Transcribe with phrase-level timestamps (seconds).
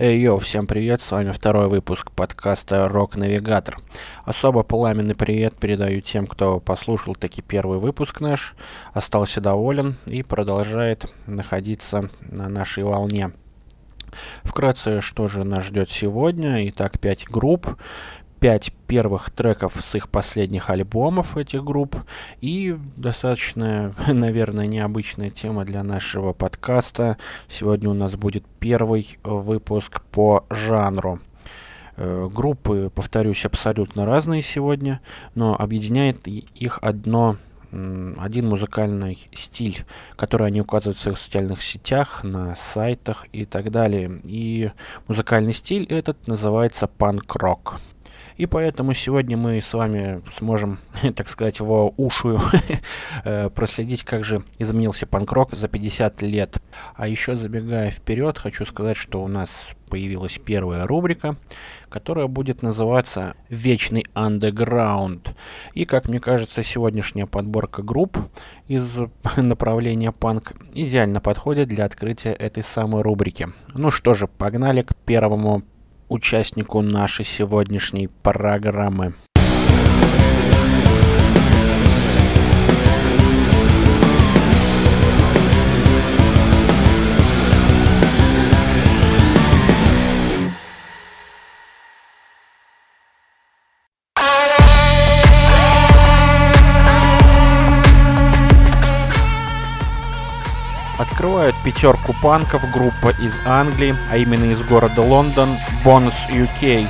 [0.00, 3.78] Эй, йоу, всем привет, с вами второй выпуск подкаста «Рок Навигатор».
[4.24, 8.54] Особо пламенный привет передаю тем, кто послушал таки первый выпуск наш,
[8.92, 13.32] остался доволен и продолжает находиться на нашей волне.
[14.44, 16.68] Вкратце, что же нас ждет сегодня.
[16.68, 17.66] Итак, 5 групп,
[18.40, 21.96] пять первых треков с их последних альбомов этих групп
[22.40, 27.18] и достаточно, наверное, необычная тема для нашего подкаста.
[27.48, 31.20] Сегодня у нас будет первый выпуск по жанру.
[31.96, 35.00] Э, группы, повторюсь, абсолютно разные сегодня,
[35.34, 37.36] но объединяет их одно
[37.70, 39.84] один музыкальный стиль,
[40.16, 44.22] который они указывают в своих социальных сетях, на сайтах и так далее.
[44.24, 44.70] И
[45.06, 47.78] музыкальный стиль этот называется панк-рок.
[48.38, 50.78] И поэтому сегодня мы с вами сможем,
[51.16, 52.40] так сказать, в ушую
[53.24, 56.62] э, проследить, как же изменился панк-рок за 50 лет.
[56.94, 61.36] А еще забегая вперед, хочу сказать, что у нас появилась первая рубрика,
[61.88, 65.34] которая будет называться «Вечный андеграунд».
[65.74, 68.18] И, как мне кажется, сегодняшняя подборка групп
[68.68, 68.98] из
[69.36, 73.48] направления панк идеально подходит для открытия этой самой рубрики.
[73.74, 75.64] Ну что же, погнали к первому
[76.08, 79.14] участнику нашей сегодняшней программы.
[101.68, 105.50] Пятерку панков группа из Англии, а именно из города Лондон,
[105.84, 106.88] Bonus UK.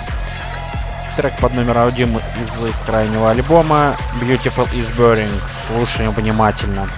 [1.16, 5.42] Трек под номером один из их крайнего альбома Beautiful is Burning.
[5.66, 6.88] Слушаем внимательно.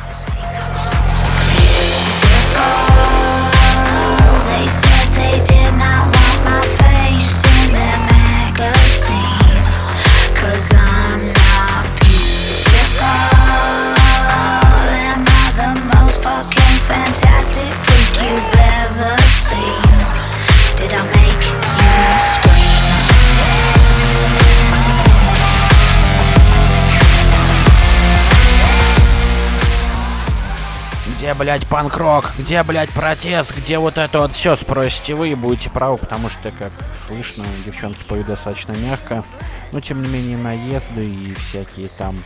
[31.40, 32.32] Блядь, панк-рок?
[32.38, 33.56] Где, блядь, протест?
[33.56, 34.56] Где вот это вот все?
[34.56, 36.70] Спросите вы и будете правы, потому что, как
[37.06, 39.24] слышно, девчонки поют достаточно мягко.
[39.72, 42.22] Но, тем не менее, наезды и всякие там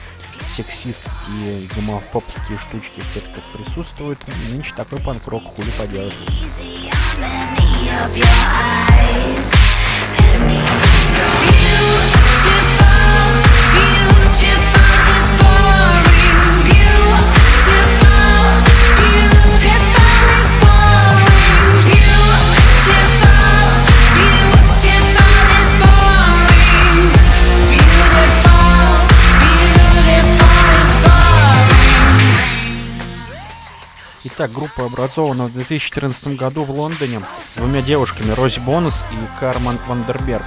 [0.57, 4.19] сексистские, гомофобские штучки в текстах присутствуют.
[4.51, 6.15] Нынче такой панк-рок хули поделать.
[34.37, 37.21] Итак, группа образована в 2014 году в Лондоне
[37.55, 40.43] двумя девушками, Рози Бонус и Карман Вандерберг.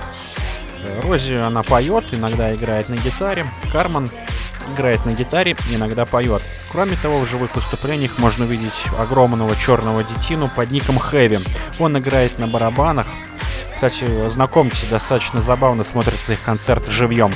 [1.04, 3.46] Рози, она поет, иногда играет на гитаре.
[3.72, 4.10] Карман
[4.74, 6.42] играет на гитаре, иногда поет.
[6.70, 11.40] Кроме того, в живых выступлениях можно увидеть огромного черного детину под ником Хэви.
[11.80, 13.08] Он играет на барабанах.
[13.74, 17.32] Кстати, знакомьтесь, достаточно забавно смотрится их концерт живьем.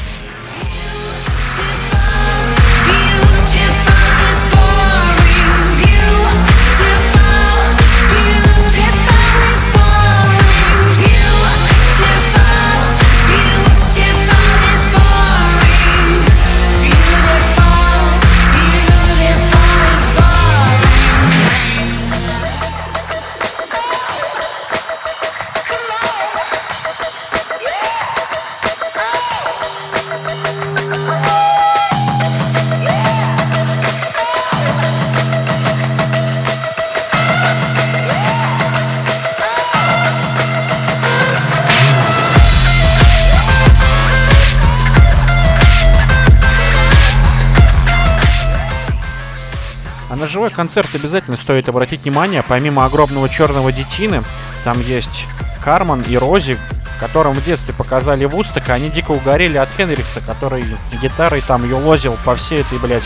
[50.31, 52.43] Живой концерт обязательно стоит обратить внимание.
[52.47, 54.23] Помимо огромного черного детины,
[54.63, 55.25] там есть
[55.63, 56.57] Карман и Рози,
[56.99, 60.65] которым в детстве показали Вустока, они дико угорели от Хенрикса, который
[61.01, 63.03] гитарой там юлозил по всей этой, блядь,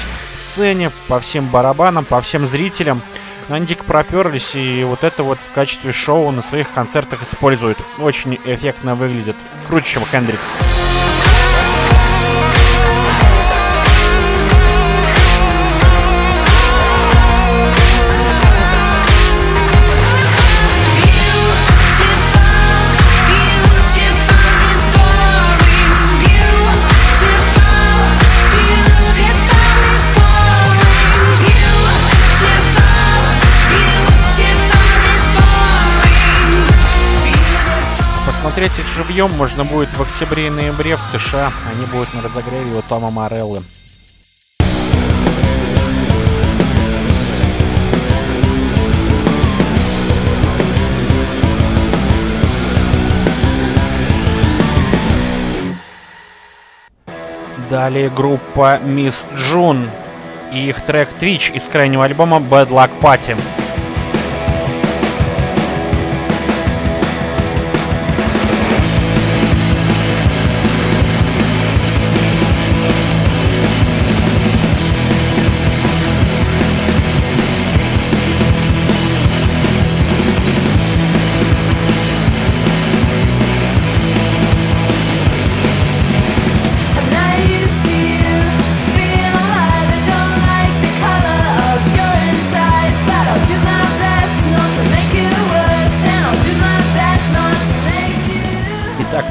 [0.52, 3.02] сцене, по всем барабанам, по всем зрителям.
[3.50, 7.78] Они дико проперлись, и вот это вот в качестве шоу на своих концертах используют.
[8.00, 9.36] Очень эффектно выглядит.
[9.68, 11.25] Круче, чем Хендрикс.
[38.96, 41.52] Живьем можно будет в октябре и ноябре в США.
[41.70, 43.62] Они будут на разогреве у Тома Мореллы.
[57.70, 59.90] Далее группа Miss June
[60.54, 63.36] и их трек Twitch из крайнего альбома Bad Luck Party.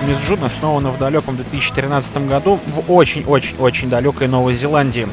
[0.02, 5.08] Мисс Джун основана в далеком 2013 году в очень-очень-очень далекой Новой Зеландии.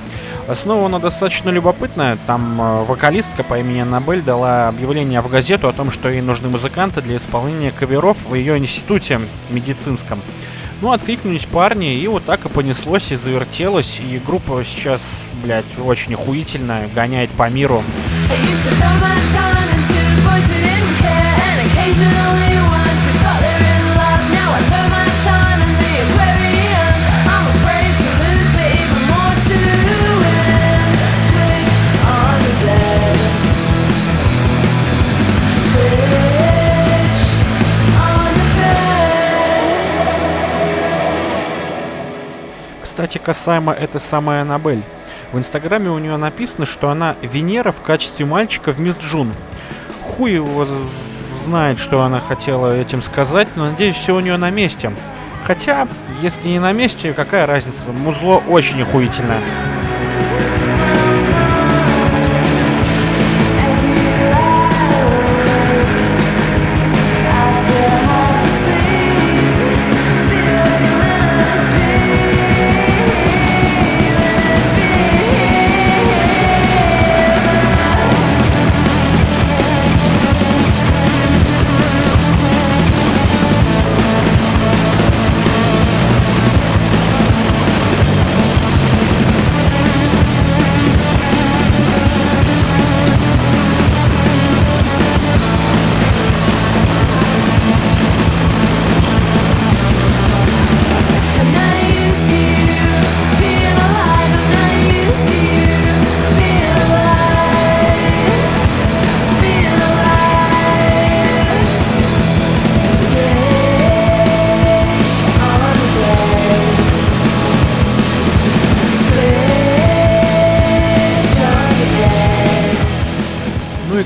[0.48, 2.18] Основана достаточно любопытная.
[2.28, 6.50] Там э, вокалистка по имени Аннабель дала объявление в газету о том, что ей нужны
[6.50, 10.19] музыканты для исполнения каверов в ее институте медицинском.
[10.81, 15.01] Ну, откликнулись парни, и вот так и понеслось, и завертелось, и группа сейчас,
[15.44, 17.84] блядь, очень охуительная, гоняет по миру.
[43.12, 44.81] Кстати, касаемо этой самой Аннабель.
[45.34, 49.34] В инстаграме у нее написано, что она Венера в качестве мальчика в Мисс Джун.
[50.02, 50.66] Хуй его
[51.44, 54.94] знает, что она хотела этим сказать, но надеюсь, все у нее на месте.
[55.44, 55.90] Хотя,
[56.22, 57.92] если не на месте, какая разница?
[57.92, 59.42] Музло очень охуительное.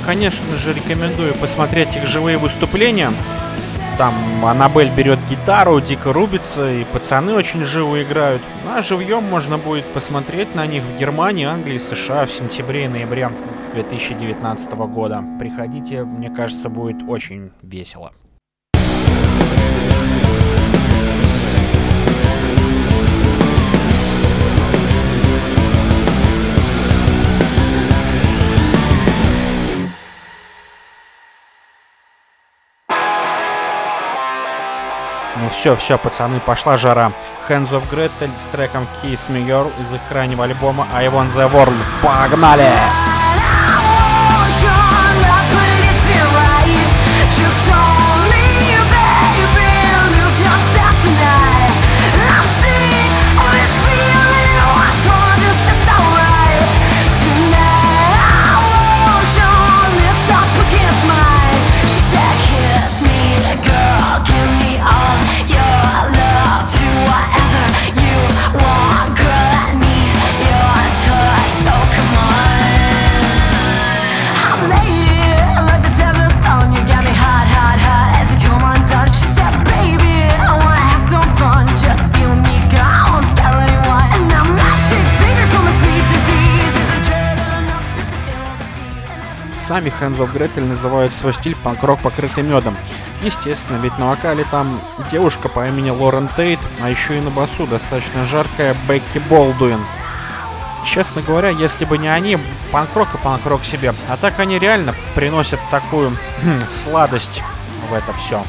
[0.05, 3.11] Конечно же, рекомендую посмотреть их живые выступления.
[3.97, 8.41] Там Аннабель берет гитару, дико рубится, и пацаны очень живо играют.
[8.65, 12.87] Ну, а живьем можно будет посмотреть на них в Германии, Англии, США в сентябре и
[12.89, 13.31] ноябре
[13.73, 15.23] 2019 года.
[15.39, 18.11] Приходите, мне кажется, будет очень весело.
[35.37, 37.11] Ну все, все, пацаны, пошла жара.
[37.49, 41.51] Hands of Gretel с треком Kiss Me Girl из их крайнего альбома I Want The
[41.51, 41.75] World.
[42.01, 42.71] Погнали!
[89.75, 92.77] Сами Hands of Gretel называют свой стиль панк-рок покрытый медом.
[93.23, 94.79] Естественно, ведь на вокале там
[95.11, 99.81] девушка по имени Лорен Тейт, а еще и на басу достаточно жаркая Бекки Болдуин.
[100.85, 102.37] Честно говоря, если бы не они,
[102.71, 103.93] панк-рок и панк-рок себе.
[104.07, 106.15] А так они реально приносят такую
[106.85, 107.43] сладость
[107.89, 108.45] в это все.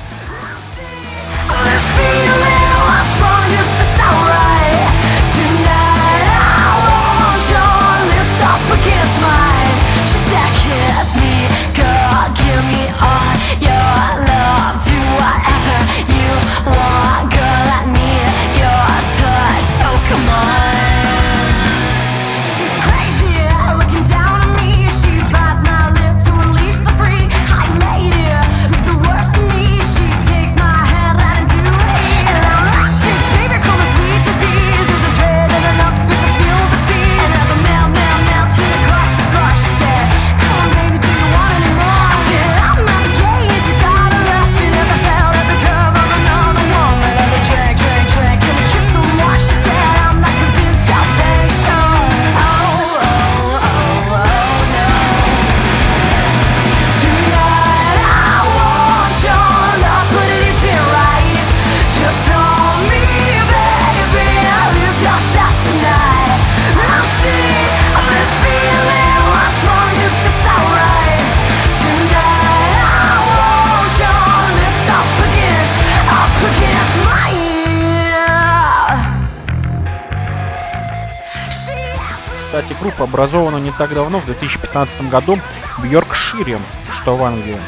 [82.97, 85.39] Группа образована не так давно, в 2015 году,
[85.79, 86.59] в Йоркшире,
[86.91, 87.61] что в Англии.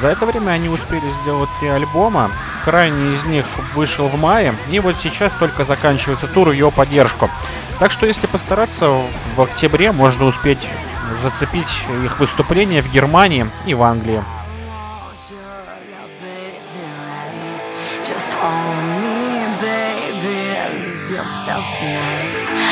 [0.00, 2.30] За это время они успели сделать три альбома.
[2.64, 7.28] Крайний из них вышел в мае, и вот сейчас только заканчивается тур в его поддержку.
[7.78, 8.88] Так что если постараться,
[9.36, 10.66] в октябре можно успеть
[11.22, 14.22] зацепить их выступления в Германии и в Англии.
[21.12, 22.71] yourself tonight.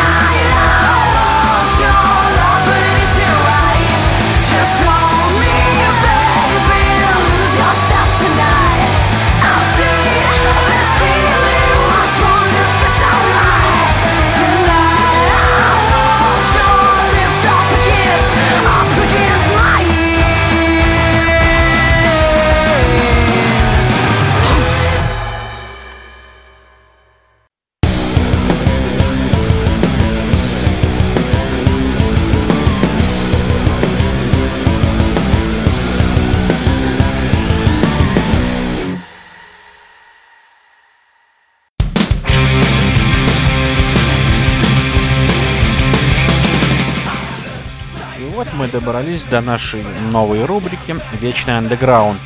[48.71, 52.19] добрались до нашей новой рубрики «Вечный андеграунд».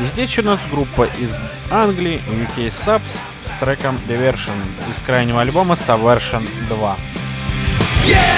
[0.00, 1.30] И здесь у нас группа из
[1.70, 4.54] Англии, UK Subs, с треком Diversion
[4.90, 6.96] из крайнего альбома Subversion 2.
[8.06, 8.37] Yeah,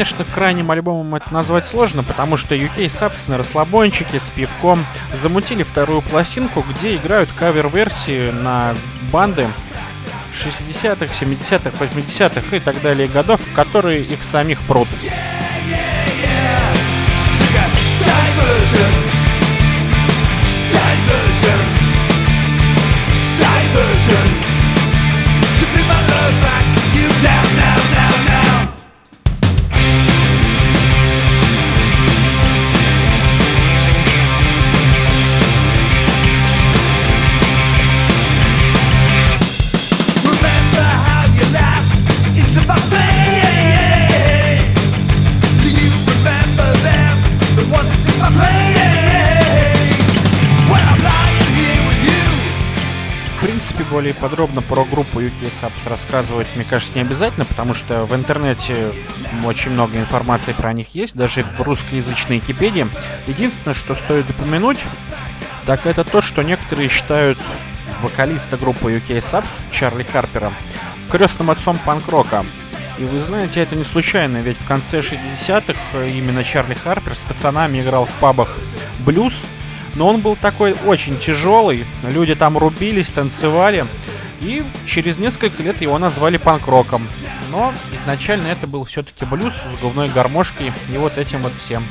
[0.00, 4.82] конечно, крайним альбомом это назвать сложно, потому что UK собственно, расслабончики с пивком
[5.20, 8.74] замутили вторую пластинку, где играют кавер-версии на
[9.12, 9.46] банды
[10.42, 14.88] 60-х, 70-х, 80-х и так далее годов, которые их самих прут.
[23.42, 24.49] A diversion.
[53.90, 58.92] Более подробно про группу UK Subs рассказывать, мне кажется, не обязательно, потому что в интернете
[59.44, 62.86] очень много информации про них есть, даже в русскоязычной Википедии.
[63.26, 64.78] Единственное, что стоит упомянуть,
[65.66, 67.38] так это то, что некоторые считают
[68.02, 70.52] вокалиста группы UK Subs Чарли Харпера
[71.10, 72.44] крестным отцом панк-рока.
[72.98, 77.80] И вы знаете, это не случайно, ведь в конце 60-х именно Чарли Харпер с пацанами
[77.80, 78.56] играл в пабах
[79.00, 79.32] блюз,
[79.94, 83.86] но он был такой очень тяжелый, люди там рубились, танцевали,
[84.40, 87.06] и через несколько лет его назвали панк-роком.
[87.50, 91.84] Но изначально это был все-таки блюз с губной гармошкой и вот этим вот всем.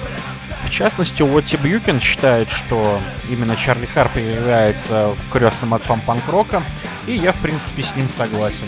[0.65, 6.61] В частности, Уотти Бьюкин считает, что именно Чарли Харпер является крестным отцом панк-рока,
[7.07, 8.67] и я, в принципе, с ним согласен.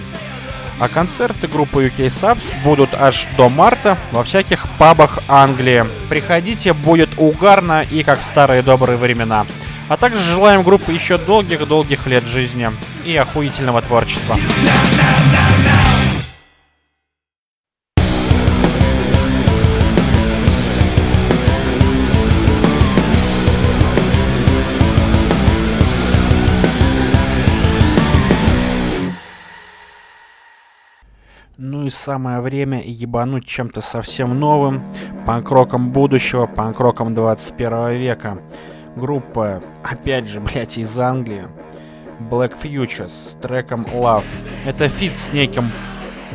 [0.81, 5.85] А концерты группы UK Subs будут аж до марта во всяких пабах Англии.
[6.09, 9.45] Приходите, будет угарно и как в старые добрые времена.
[9.89, 12.71] А также желаем группе еще долгих-долгих лет жизни
[13.05, 14.35] и охуительного творчества.
[32.01, 34.83] Самое время ебануть чем-то совсем новым,
[35.27, 38.39] панк-роком будущего, панк-роком 21 века.
[38.95, 41.47] Группа, опять же, блять, из Англии,
[42.19, 44.25] Black Future с треком Love.
[44.65, 45.69] Это feat с неким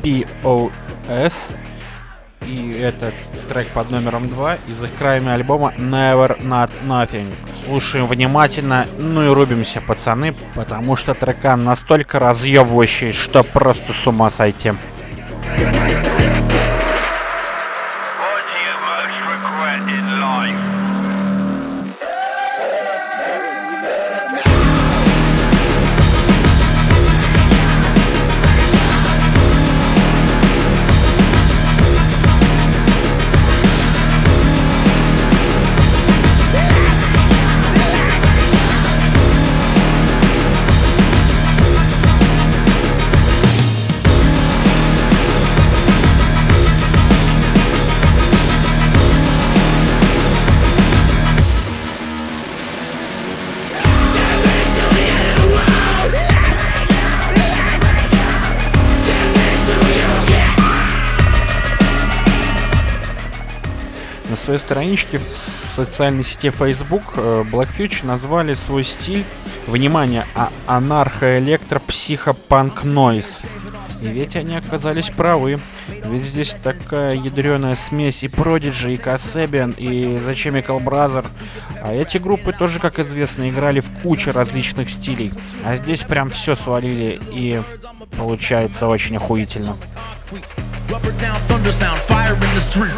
[0.03, 1.35] POS,
[2.47, 3.13] и это
[3.49, 7.33] трек под номером 2 из их крайнего альбома Never Not Nothing.
[7.65, 14.31] Слушаем внимательно, ну и рубимся, пацаны, потому что трекан настолько разъебывающий, что просто с ума
[14.31, 14.73] сойти.
[15.59, 16.16] Yeah.
[64.57, 65.29] Своей страничке в
[65.77, 69.25] социальной сети Facebook э, Black Future назвали свой стиль,
[69.67, 73.27] внимание, а анархо-электро-психопанк-нойз.
[74.03, 75.59] И ведь они оказались правы.
[76.05, 81.25] Ведь здесь такая ядреная смесь и Prodigy, и Kasabian, и The Chemical Brother.
[81.83, 85.33] А эти группы тоже, как известно, играли в куче различных стилей.
[85.65, 87.63] А здесь прям все свалили, и
[88.17, 89.79] получается очень охуительно.
[90.89, 92.93] Rubber down, thunder sound, fire in the street.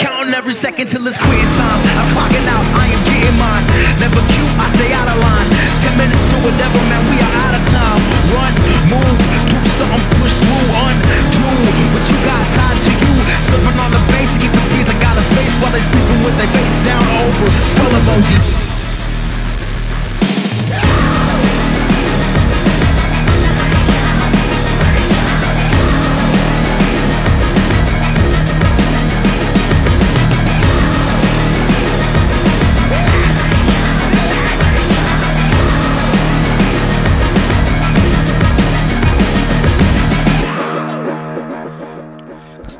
[0.00, 1.80] Counting every second till it's quitting time.
[2.00, 3.64] I'm clocking out, I am getting mine.
[4.00, 5.48] Never cute, I stay out of line.
[5.82, 8.00] Ten minutes to devil, man, we are out of time.
[8.32, 8.52] Run,
[8.88, 9.18] move,
[9.50, 11.48] do something, push through, undo
[11.92, 13.14] what you got tied to you.
[13.44, 16.36] Slipping on the bass, keep the beats, I got a space while they sleeping with
[16.40, 17.46] their face down over.
[17.76, 18.71] Skull emoji.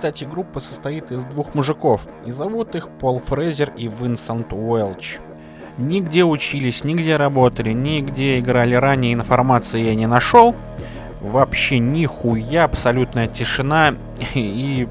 [0.03, 5.19] Кстати, группа состоит из двух мужиков, и зовут их Пол Фрейзер и Винсент Уэлч.
[5.79, 10.57] Нигде учились, нигде работали, нигде играли ранее, информации я не нашел.
[11.21, 13.95] Вообще нихуя, абсолютная тишина
[14.35, 14.89] и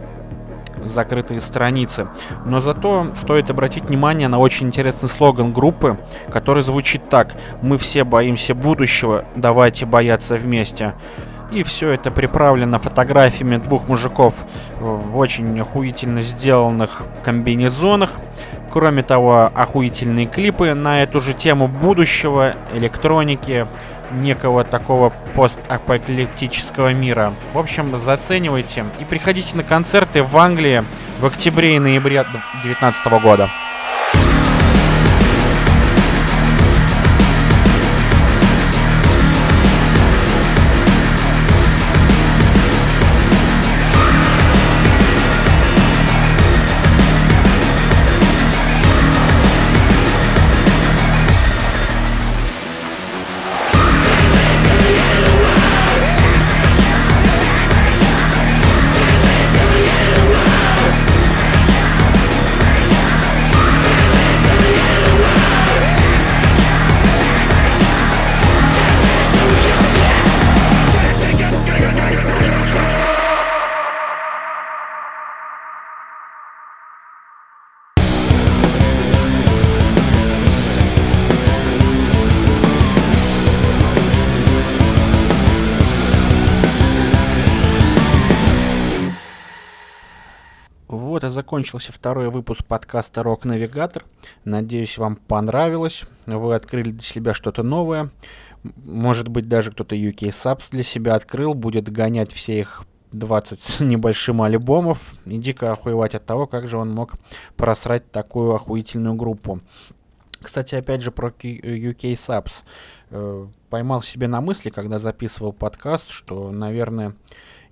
[0.86, 2.08] закрытые страницы.
[2.46, 5.98] Но зато стоит обратить внимание на очень интересный слоган группы,
[6.32, 7.36] который звучит так.
[7.62, 10.94] Мы все боимся будущего, давайте бояться вместе.
[11.52, 14.36] И все это приправлено фотографиями двух мужиков
[14.80, 18.12] в очень охуительно сделанных комбинезонах.
[18.72, 23.68] Кроме того, охуительные клипы на эту же тему будущего, электроники,
[24.14, 27.34] некого такого постапокалиптического мира.
[27.54, 30.84] В общем, заценивайте и приходите на концерты в Англии
[31.20, 33.50] в октябре и ноябре 2019 года.
[91.52, 94.06] Закончился второй выпуск подкаста Рок Навигатор.
[94.46, 96.06] Надеюсь, вам понравилось.
[96.26, 98.10] Вы открыли для себя что-то новое.
[98.86, 103.80] Может быть, даже кто-то UK Subs для себя открыл, будет гонять все их 20 с
[103.82, 107.16] небольшим альбомов и дико охуевать от того, как же он мог
[107.58, 109.60] просрать такую охуительную группу.
[110.42, 112.64] Кстати, опять же, про UK Subs.
[113.10, 117.14] Э, Поймал себе на мысли, когда записывал подкаст, что, наверное,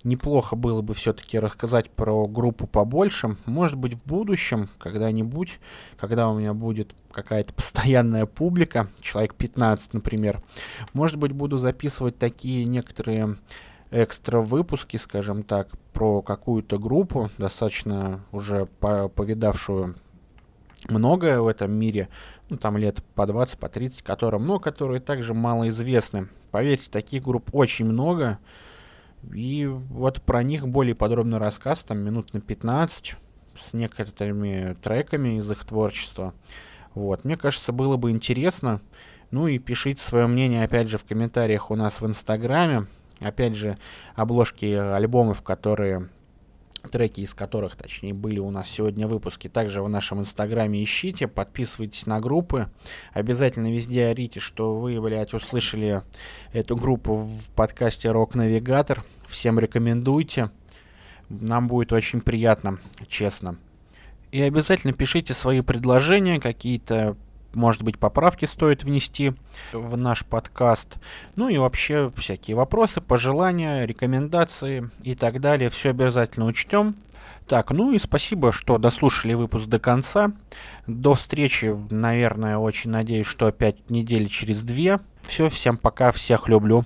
[0.04, 3.36] неплохо было бы все-таки рассказать про группу побольше.
[3.46, 5.58] Может быть, в будущем, когда-нибудь,
[5.98, 10.42] когда у меня будет какая-то постоянная публика, человек 15, например,
[10.92, 13.36] может быть, буду записывать такие некоторые
[13.90, 19.96] экстра выпуски, скажем так, про какую-то группу, достаточно уже по- повидавшую
[20.88, 22.08] многое в этом мире,
[22.48, 26.28] ну, там лет по 20, по 30, которым, но которые также малоизвестны.
[26.50, 28.38] Поверьте, таких групп очень много,
[29.32, 33.16] и вот про них более подробный рассказ, там минут на 15,
[33.58, 36.34] с некоторыми треками из их творчества.
[36.94, 38.80] Вот, мне кажется, было бы интересно.
[39.30, 42.86] Ну и пишите свое мнение, опять же, в комментариях у нас в Инстаграме.
[43.20, 43.76] Опять же,
[44.14, 46.08] обложки альбомов, которые
[46.90, 51.28] треки из которых, точнее, были у нас сегодня в выпуске, также в нашем инстаграме ищите,
[51.28, 52.68] подписывайтесь на группы,
[53.12, 56.02] обязательно везде орите, что вы, блядь, услышали
[56.52, 60.50] эту группу в подкасте Рок Навигатор, всем рекомендуйте,
[61.28, 63.56] нам будет очень приятно, честно.
[64.32, 67.16] И обязательно пишите свои предложения, какие-то,
[67.54, 69.34] может быть, поправки стоит внести
[69.72, 70.96] в наш подкаст.
[71.36, 75.70] Ну и вообще всякие вопросы, пожелания, рекомендации и так далее.
[75.70, 76.96] Все обязательно учтем.
[77.46, 80.32] Так, ну и спасибо, что дослушали выпуск до конца.
[80.86, 85.00] До встречи, наверное, очень надеюсь, что опять недели через две.
[85.22, 86.84] Все, всем пока, всех люблю.